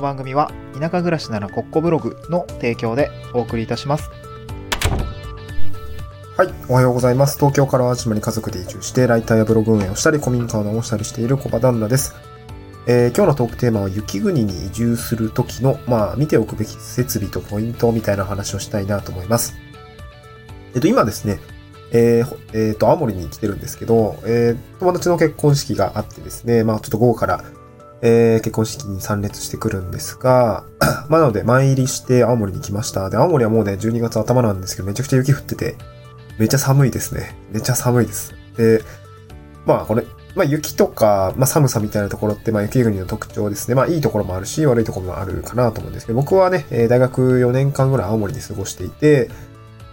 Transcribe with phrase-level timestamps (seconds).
[0.00, 4.10] の番組は田舎暮らしならコッコブログの提供でお送りいたします。
[6.36, 6.48] はい。
[6.68, 7.36] おはようございます。
[7.36, 12.14] 東京から淡島に家族で移住して、ライターやブログ運営をしたり、古民家を直したりしている小場旦那です。
[12.86, 19.54] えー今日のトークテーマは雪国に移住する時の、まあ、見ておくべき設備とポイントみたいな話をしたいなと思います。
[20.74, 21.40] えっと、今ですね、
[21.92, 27.44] えーえーと、青森に来てるんですけど、えー友達の結婚式があってですね、まあ、ちょっと午後から、
[28.02, 30.64] えー結婚式に参列してくるんですが、
[31.08, 33.10] まあ、なので、前入りして青森に来ました。
[33.10, 35.76] で、青森はもうね、12月頭なんですけど、めちゃくちゃ雪降ってて、
[36.38, 37.36] めちゃ寒いですね。
[37.52, 38.34] めちゃ寒いです。
[38.56, 38.82] で、
[39.66, 40.04] まあこれ、
[40.34, 43.74] まあ雪とか、まあ寒さみたいなところって、まあ雪国の特徴ですね。
[43.74, 49.30] まあいいところもあるし、悪いところもあるかなと思うんですけど、僕はね、えー大学4年間ぐらい青森に過ごしていて、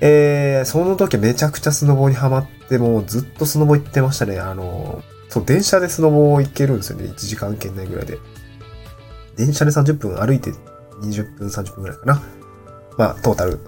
[0.00, 4.38] えーその時めちゃくちゃスノボにハマって、もうずっとスノボ行ってましたね。
[4.38, 5.02] あの、
[5.36, 7.04] そう、電車でスノボ行けるんですよね。
[7.04, 8.18] 1時間圏内ぐらいで。
[9.36, 10.50] 電車で30分歩いて
[11.02, 12.22] 20分、30分ぐらいかな。
[12.96, 13.52] まあ、トータル。
[13.52, 13.60] うん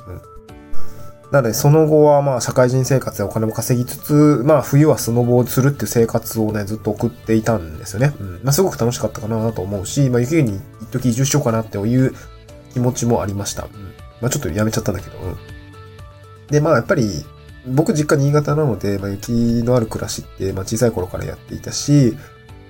[1.30, 8.14] なので、その後はまあ、社会人生活でお金も稼ぎつつ、まあ、冬はスノボをするっていう生活をね、ずっと送っていたんですよね。
[8.18, 8.40] うん。
[8.42, 12.14] まあ、すごく楽しかったかなと思うし、まあ、雪国に一時移住しようかなっていう
[12.72, 13.64] 気持ちもありました。
[13.64, 13.70] うん。
[14.22, 15.36] まあ、ちょっとやめちゃったんだけど、うん。
[16.46, 17.26] で、まあ、やっぱり、
[17.66, 22.16] 僕実家新潟なので、まあ、雪のある暮らしって、まあ、小さい頃からやっていたし、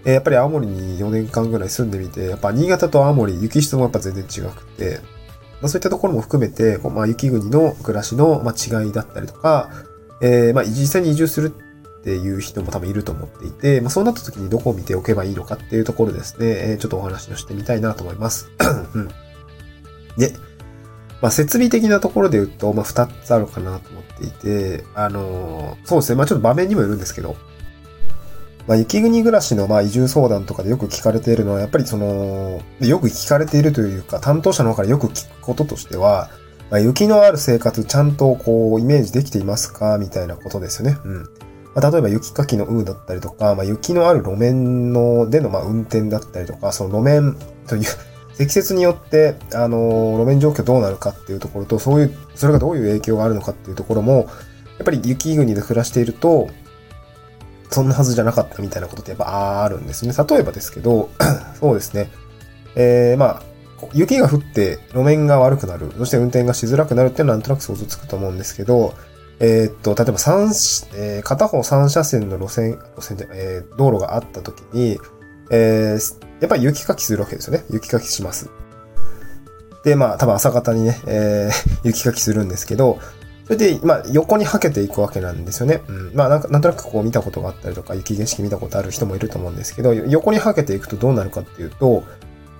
[0.04, 5.00] えーやっぱり青森に4年間ぐらい住んでみて、やっぱ新潟と青森、雪質もやっぱ全然違くて、
[5.60, 9.70] まあ、そういったところも含めて、こうまあ、雪国の暮らしの、まあ、違いだったりとか、
[10.22, 11.52] えーまあ、実際に移住する
[12.00, 18.50] っていう人も多分いると思っていて、まあ、そうなった時にどこを見ておけばいいのかっていうところですね、えーちょっとお話をしてみたいなと思います。
[18.94, 19.08] うん、
[20.16, 20.32] で、
[21.20, 27.36] まあ、設備的なところで言うと、まあ、二つあるかなと思っていて、あのーそうですね、まあ、ちょっと場面にもよるんですけど、
[28.66, 36.30] まあ、雪国暮らしのまあ移住相談とかでよく聞かれているのは、やっぱりその、よく聞かれているというか、担当者の方からよく聞くこととしては、
[36.70, 39.96] まあ、雪のある生活ちゃんとこう、イメージできていますか？
[39.96, 40.98] みたいなことですよね。
[41.02, 41.22] うん。
[41.74, 47.82] まあ、例えば雪かきの有無だったりとか、まあ、雪のある路面のでのまあ運転だったりとか、その路面という、
[48.38, 54.28] 積雪によって、あの、路面状況どうなるかっていうところと、そういう、それがどういう影響があるのかっていうところも、
[54.78, 56.48] やっぱり雪国で暮らしていると、
[57.68, 60.14] そんなはずじゃなかったみたいなことってやっぱあるんですね。
[60.16, 61.10] 例えばですけど、
[61.58, 62.10] そうですね。
[62.76, 63.42] えー、まあ、
[63.92, 65.90] 雪が降って路面が悪くなる。
[65.98, 68.94] そして運転がしづらくなるっていうのはなんとなく想像つくと思うんですけど、
[69.40, 70.46] えーっと、例えば三、
[70.94, 74.98] えー片方3車線の路線、路線で、えー道路があった時に、
[75.50, 77.64] えーやっぱり雪かきするわけですよね。
[77.70, 78.50] 雪かきします。
[79.84, 82.98] で、まあ、多分朝方にね、えー 雪かきするんですけど、
[83.44, 85.82] それで、まあ、横にはけていくわけなんですよね。
[85.88, 86.10] うん。
[86.14, 92.04] まあ、なんか、なんとなくこう見たことがあったりとか、雪景色見たことある人もいると思うんですけど、横にはけていくとどうなるかっていうと、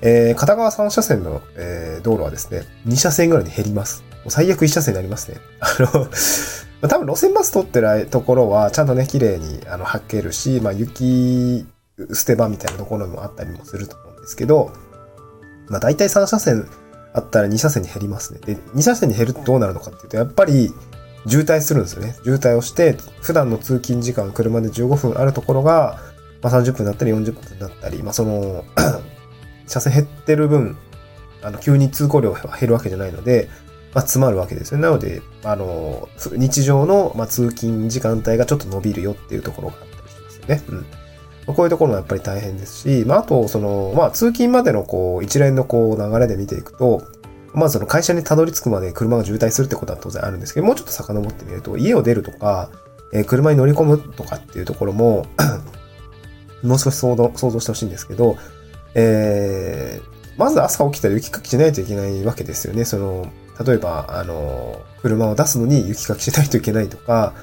[0.00, 4.03] えー片側3車線の、えー道路はですね、2車線ぐらいに減ります。
[4.25, 5.37] もう最悪1車線になりますね。
[5.60, 11.66] あの、多分路線バス通ってるところは、ちゃんとね、綺麗に、あの、はけるし、まあ、雪
[12.12, 14.72] 捨て場みたいなところもあったりもすると思うんですけど、
[15.69, 16.69] まあ、大体3車線
[17.12, 18.41] あったら2車線に減りますね。
[18.44, 20.72] で、2車線に減るとどうなるのかっていうと、やっぱり
[21.26, 22.16] 渋滞するんですよね。
[22.22, 25.98] 渋滞をして、普段の通勤時間、車で15分あるところが、
[26.42, 28.65] まあ、30分だったり40分だったり、まあ、その、
[29.66, 30.76] 車線減ってる分、
[31.42, 33.48] あの、急に通行量が減るわけじゃないので、
[33.94, 34.82] まあ、詰まるわけですよね。
[34.82, 40.62] なので、あの、日常の、まあ、通勤時間帯がちょっと伸びるよっていうところがあったりしますよね。
[40.69, 40.86] うん。
[41.48, 47.03] まこういうところもやっぱり大変ですし、まあ、あと、その、まあ、通勤までの、こう、一連の、こう、流れで見ていくと、
[47.54, 52.70] まずその会社にたどり着くまで車が渋滞するってことは当然あるんですけど、もうちょっと遡ってみると、家を出るとか、
[53.12, 55.26] えー車に乗り込むとかっていうところも、
[56.62, 58.36] もう少し想像想像してほしいんですけど、
[58.94, 62.84] えーまず朝起きたら雪かきしないといけないわけですよね。
[62.84, 63.26] その、
[63.66, 67.34] 例えば、あの、車を出すのに雪かきしないといけないとか、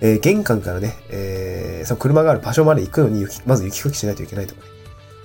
[0.00, 4.66] えー玄関からね、えーその車がある場所まで行くのに、まず雪かきしないといけないとかね。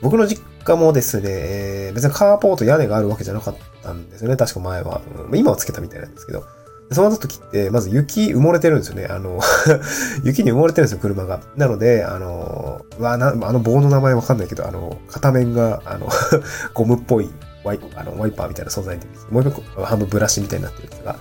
[0.01, 5.01] 僕の実家もですね、えー別にカーポート屋根があるわけじゃなかったんですよね、確か前は。
[5.29, 6.43] うん今はつけたみたいなんですけど。
[6.91, 9.07] その時って、まず雪埋もれてるんですよね。
[9.09, 9.39] あの、
[10.23, 11.39] 雪に埋もれてるんですよ、車が。
[11.57, 16.07] なので、あの、わな、あの棒の名前わかんないけど、あの、片面が、あの、
[16.75, 17.29] ゴムっぽい
[17.63, 21.15] ワイあのワイパーみたいな素材で、もう一個半分ブラシみたいになってるやつが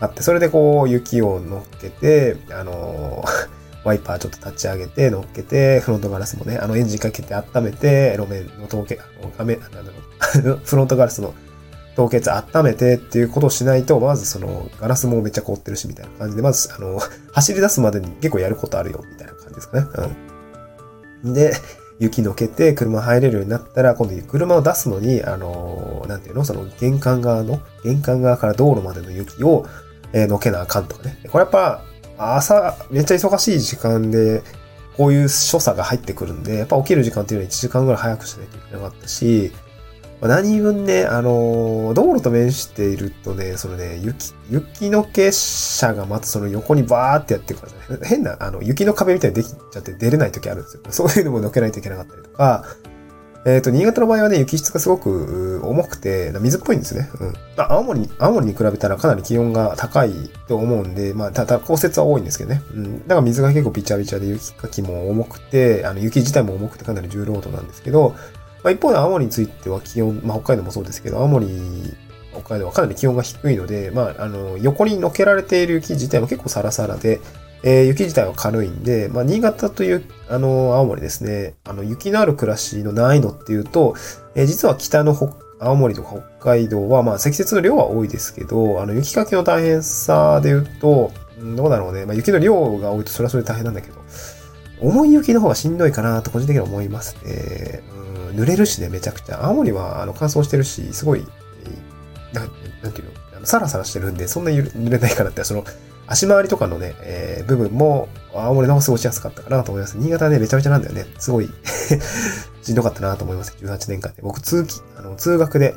[0.00, 3.24] あって、それでこう、雪を乗っけて、あの、
[3.84, 11.34] ワイパーちょっと立ち上げて、乗っけて、フロントガラスもね、あのエンジンかけて温めて、路面の凍結、あの画面、なんだろう、 フロントガラスの
[11.94, 17.00] 凍結温めてっていうことをしないと、まずその、ガラスもめっちゃ凍ってるし、みたいな感じで、まず、あの、
[17.32, 19.86] 走り出すまでに結構やることあるよ、みたいな感じですかね。
[21.24, 21.32] うん。
[21.32, 21.54] で、
[21.98, 26.44] 雪のけて車入れるようになったら、今度車を出すのに、あのなんていうの？
[26.44, 29.66] その玄関側の、玄関側から道路までの雪を、
[30.12, 31.18] えー、のけなあかんとかね。
[31.30, 31.82] これやっぱ、
[32.18, 34.42] 朝、めっちゃ忙しい時間で、
[34.96, 39.52] こういう所作が入ってくるんで、やっぱ起きる時間っていうのは1時間ぐらい早くしないといけなかったし、
[40.22, 50.82] 何分ね、あのー道路と面しているとね、そのね、雪、雪のけ車がまたその横にバーってやってるからね、変な、あの、雪の壁みたいにできちゃって出れない時あるんですよ。
[50.88, 52.64] そういうのものけないといけなかったりとか、
[53.46, 57.08] えっ、と、新潟の場合はね、雪質がすごく重くて、水っぽいんですね。
[57.20, 57.32] うん。
[57.56, 60.10] ま青森に、青森に比べたらかなり気温が高い
[60.48, 62.62] と思うんで、まあ、ただ降雪は多いんですけどね。
[62.74, 63.02] うん。
[63.02, 68.16] だから水が結構ビチャビチャで雪かきも重くて、あの、雪自体も重くてかなり重労働なんですけど、
[68.64, 71.46] まあ、一方で青森については気温、まあ、北海道もそうですけど、青森、
[72.32, 77.20] 北海道はかなり気温が低いので、まあ、あの、横に乗っけられている雪自体も結構サラサラで、
[77.66, 83.96] えー雪自体は軽いんで、まあ、新潟という、あの、青森ですね、あの、雪のある暮らしの難易度っていうと、
[84.36, 91.10] えー実は北の北青森とか北海道は、まあ、積雪の量は多いですけど、あの、雪かきの大変さで言うと、
[91.56, 92.06] どうだろうね。
[92.06, 93.96] まあ、雪の量が多いとそれはそれで大変なんだけど、
[94.80, 97.82] 重い雪の方がしんどいかなと個人的には思いますね。
[98.30, 99.44] うん、濡れるしね、めちゃくちゃ。
[99.44, 101.26] 青森はあの乾燥してるし、すごい、
[101.64, 102.42] えーな
[102.82, 103.06] なんていう
[103.40, 105.64] のサラサラしてるんで、そんなゆ濡れないかなって、その、
[106.06, 109.96] 足回りとかのね、えー部分も、青森の方過ごしやすかったかなと思います。
[109.96, 111.06] 新潟はね、めちゃめちゃなんだよね。
[111.18, 111.50] すごい、
[112.62, 113.56] しんどかったなと思います。
[113.60, 114.22] 18年間で。
[114.22, 115.74] 僕、通勤、あの、通学で、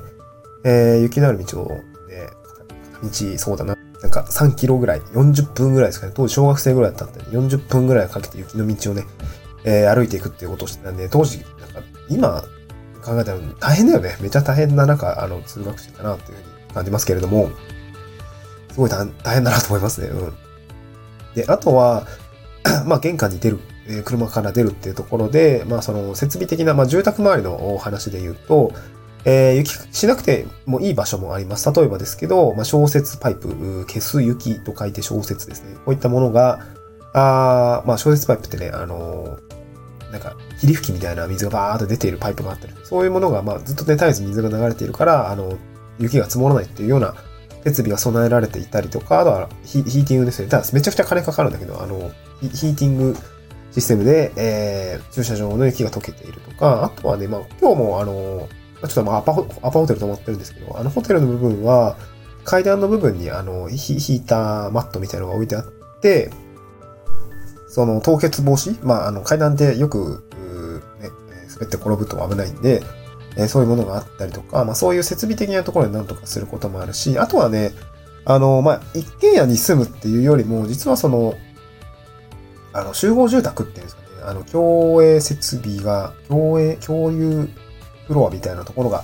[0.64, 1.82] えー雪のある道を、ね、
[3.04, 3.78] 道、そうだな。
[4.02, 6.14] なんか3キロぐらい、40分ぐらいですかね。
[6.16, 9.06] 当時小学生ぐらいだったんで、40分ぐらいかけて雪の道をね、
[9.64, 12.44] えー歩いていくっていうことをしてたんで、当時、なんか、今
[13.04, 14.18] 考えたら大変だよね。
[14.22, 17.50] めちゃ大変な中、あの、通学してたなっていうふうに感じますけれども、
[18.80, 20.08] すごい大変だなと思いますね。
[20.08, 20.34] うん。
[21.36, 22.08] で、あとは、
[22.88, 28.72] まあ、玄関に出る、え車から出るっていうところで、まあ、その、設備的な、まあ、住宅周りのお話で言うと、
[29.26, 31.70] えー雪しなくてもいい場所もあります。
[31.74, 33.50] 例えばですけど、まあ、消雪パイプ、
[33.86, 35.76] 消す雪と書いて消雪ですね。
[35.84, 36.60] こういったものが、
[37.14, 45.58] あまあ、消雪パイプってね、あのーなんか、霧吹きみたいな水がバーっと出ているパイプがあったり、そういうものが、まあ、ずっとね、絶えず水が流れているから、あの、
[46.00, 47.14] 雪が積もらないっていうような
[47.64, 50.48] 設備が備えられていたりとか、あとはヒーティングですね。
[50.48, 52.12] ただ、めちゃくちゃ金かかるんだけど、あの、
[52.42, 53.16] ヒーティング
[53.72, 58.48] システムで、えー、駐車場の雪が溶けているとか、あとはね、まあ、今日もあの、
[58.82, 61.98] ちょっとまあアパホ、アパホテル泊まってるんですけど、あのホテルの部分は、
[62.46, 65.66] 階段の部分にあの、ヒーターマットみたいなのが置いてあっ
[66.02, 66.32] て、
[67.68, 68.80] その凍結防止？
[68.84, 71.10] まあ、あの、階段でよく、うね、
[71.54, 72.82] 滑って転ぶと危ないんで、
[73.36, 77.72] えーそういうものがあったりとか、まあ、そういう設備的なところで何とかすることもあるし、あとはね、
[78.26, 81.36] あの、まあ、一軒家に住むっていうよりも、実はその、
[82.74, 87.50] あの、集合住宅っていうんですかね、あの、共営設備が、共営、共有
[88.08, 89.04] フロアみたいなところが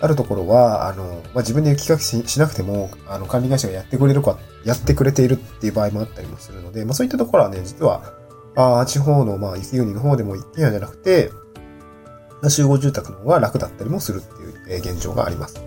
[0.00, 8.02] あるところは、あの、まあ、自分で雪かきしなくても、あの、管理会社がやってくれるか、やってくれているっていう場合もあったりもするので、まあ、そういったところはね、実は、
[8.54, 11.30] あー地方の、まあ、雪国の方でも一軒家じゃなくて、
[12.48, 15.62] 集合住宅の方が楽だったりもするっていう現状があります。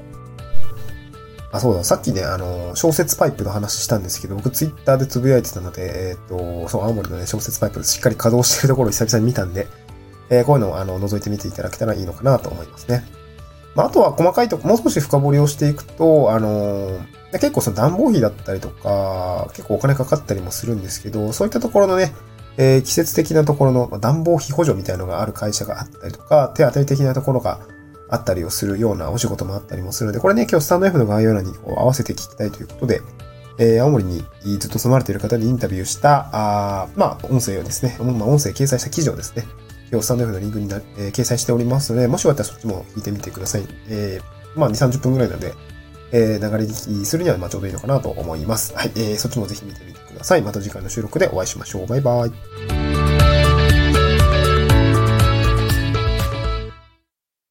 [1.51, 9.67] あ、そうだ、さっきね、あの、小雪パイプの話したんですけど、僕ツイッターでつぶやいてたので、えっ、と、そう、青森のね、小雪パイプしっかり稼働してるところを久々に見たんで、
[10.29, 13.05] えーこういうのをあの覗いてみていただけたらいいのかなと思いますね。
[13.75, 16.99] まあ、あとは細かいとこ、もう少し深掘りをしていくと、あの
[17.33, 22.13] 結構その暖房費だったりとか、結構お金かかったりもするんですけど、そういったところのね、
[22.57, 27.59] えー季節的なところの暖房費補助みたいのがある会社があったりとか、手当たり的なところが
[28.09, 33.01] あったりをするようなお仕事もあったりもするので、これね、今日スタンド F の概要欄に合わせて聞きたいということで、
[33.57, 34.23] えー青森に
[34.59, 39.45] ずっと住まれている方にインタビューした、あーまあ、音声をですね、まあ、音声掲載した記事をですね、
[39.91, 43.63] 今日スタンド F のリンクにな、えー掲載しておりますので、もしよかったらそっちも聞いてみてください。
[43.89, 45.53] えーまあ、2、30分ぐらいなので、
[46.11, 48.73] えー流れ聞きするにはまあちょうどいいのかなと思います。
[48.75, 50.41] はい、えーそっちもぜひ見てみてください。
[50.41, 51.87] また次回の収録でお会いしましょう。
[51.87, 52.74] バイバイ。